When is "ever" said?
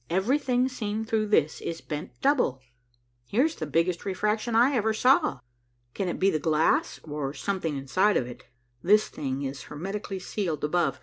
4.73-4.95